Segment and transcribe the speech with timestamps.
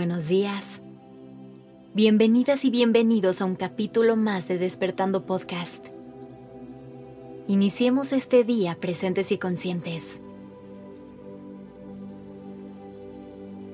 [0.00, 0.80] buenos días.
[1.92, 5.84] Bienvenidas y bienvenidos a un capítulo más de Despertando Podcast.
[7.48, 10.18] Iniciemos este día presentes y conscientes.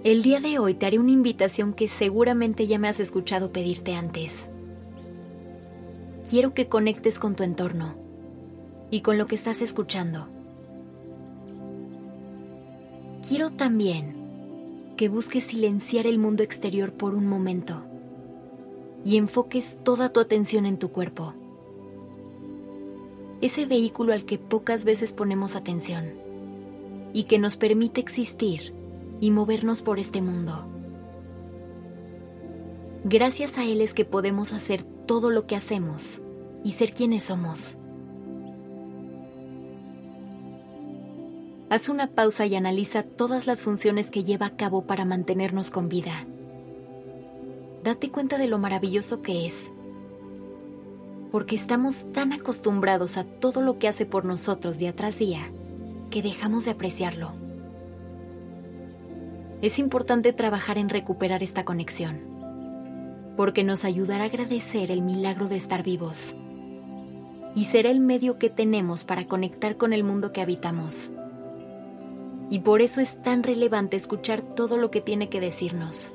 [0.03, 3.95] El día de hoy te haré una invitación que seguramente ya me has escuchado pedirte
[3.95, 4.49] antes.
[6.29, 7.95] Quiero que conectes con tu entorno
[8.91, 10.27] y con lo que estás escuchando.
[13.29, 14.16] Quiero también
[14.97, 17.85] que busques silenciar el mundo exterior por un momento
[19.05, 21.35] y enfoques toda tu atención en tu cuerpo.
[23.41, 26.15] Ese vehículo al que pocas veces ponemos atención
[27.13, 28.73] y que nos permite existir
[29.21, 30.67] y movernos por este mundo.
[33.05, 36.23] Gracias a él es que podemos hacer todo lo que hacemos
[36.65, 37.79] y ser quienes somos.
[41.69, 45.89] Haz una pausa y analiza todas las funciones que lleva a cabo para mantenernos con
[45.89, 46.25] vida.
[47.83, 49.73] Date cuenta de lo maravilloso que es.
[51.33, 55.51] Porque estamos tan acostumbrados a todo lo que hace por nosotros día tras día
[56.11, 57.33] que dejamos de apreciarlo.
[59.61, 62.21] Es importante trabajar en recuperar esta conexión,
[63.37, 66.37] porque nos ayudará a agradecer el milagro de estar vivos
[67.57, 71.13] y será el medio que tenemos para conectar con el mundo que habitamos
[72.49, 76.13] y por eso es tan relevante escuchar todo lo que tiene que decirnos.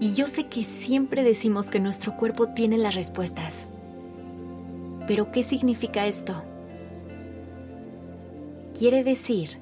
[0.00, 3.68] Y yo sé que siempre decimos que nuestro cuerpo tiene las respuestas.
[5.06, 6.44] Pero ¿qué significa esto?
[8.78, 9.58] Quiere decir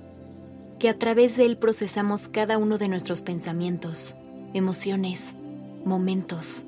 [0.78, 4.14] que a través de él procesamos cada uno de nuestros pensamientos,
[4.52, 5.36] emociones,
[5.84, 6.66] momentos.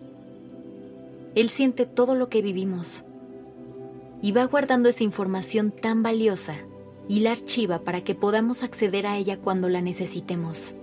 [1.34, 3.04] Él siente todo lo que vivimos
[4.22, 6.56] y va guardando esa información tan valiosa
[7.08, 10.76] y la archiva para que podamos acceder a ella cuando la necesitemos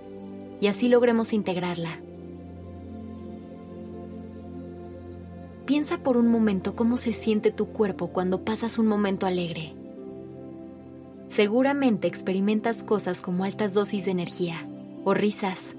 [0.60, 2.00] y así logremos integrarla.
[5.66, 9.74] Piensa por un momento cómo se siente tu cuerpo cuando pasas un momento alegre.
[11.28, 14.68] Seguramente experimentas cosas como altas dosis de energía
[15.04, 15.74] o risas.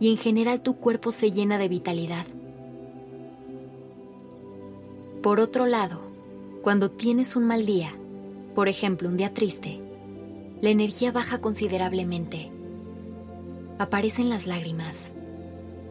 [0.00, 2.24] Y en general tu cuerpo se llena de vitalidad.
[5.22, 6.00] Por otro lado,
[6.62, 7.94] cuando tienes un mal día,
[8.54, 9.80] por ejemplo, un día triste,
[10.60, 12.52] la energía baja considerablemente.
[13.78, 15.12] Aparecen las lágrimas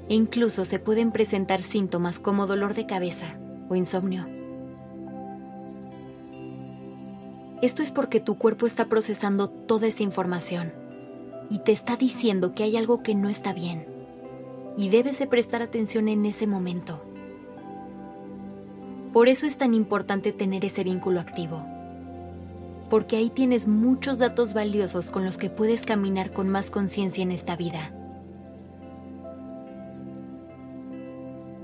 [0.07, 3.39] e incluso se pueden presentar síntomas como dolor de cabeza
[3.69, 4.27] o insomnio.
[7.61, 10.73] Esto es porque tu cuerpo está procesando toda esa información
[11.49, 13.87] y te está diciendo que hay algo que no está bien
[14.77, 17.03] y debes de prestar atención en ese momento.
[19.13, 21.65] Por eso es tan importante tener ese vínculo activo
[22.91, 27.31] porque ahí tienes muchos datos valiosos con los que puedes caminar con más conciencia en
[27.31, 27.93] esta vida.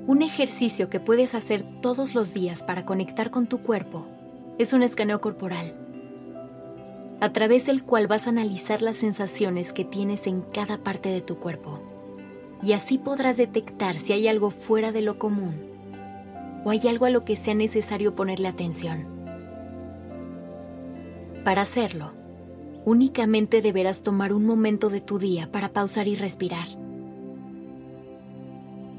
[0.08, 4.08] Un ejercicio que puedes hacer todos los días para conectar con tu cuerpo
[4.58, 5.76] es un escaneo corporal,
[7.20, 11.20] a través del cual vas a analizar las sensaciones que tienes en cada parte de
[11.20, 11.82] tu cuerpo.
[12.64, 15.56] Y así podrás detectar si hay algo fuera de lo común
[16.64, 19.17] o hay algo a lo que sea necesario ponerle atención.
[21.48, 22.12] Para hacerlo,
[22.84, 26.68] únicamente deberás tomar un momento de tu día para pausar y respirar.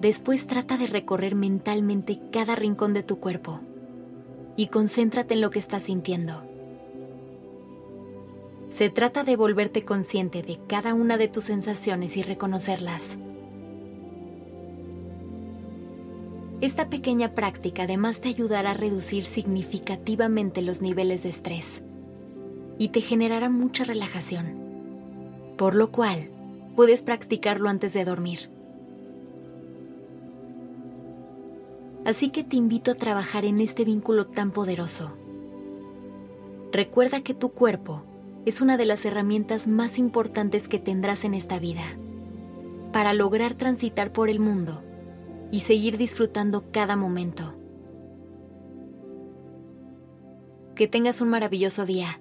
[0.01, 3.61] Después trata de recorrer mentalmente cada rincón de tu cuerpo
[4.57, 6.43] y concéntrate en lo que estás sintiendo.
[8.71, 13.19] Se trata de volverte consciente de cada una de tus sensaciones y reconocerlas.
[16.63, 21.83] Esta pequeña práctica además te ayudará a reducir significativamente los niveles de estrés
[22.79, 24.55] y te generará mucha relajación,
[25.57, 26.31] por lo cual
[26.77, 28.51] puedes practicarlo antes de dormir.
[32.05, 35.13] Así que te invito a trabajar en este vínculo tan poderoso.
[36.73, 38.03] Recuerda que tu cuerpo
[38.47, 41.85] es una de las herramientas más importantes que tendrás en esta vida
[42.93, 44.83] para lograr transitar por el mundo
[45.51, 47.55] y seguir disfrutando cada momento.
[50.75, 52.21] Que tengas un maravilloso día.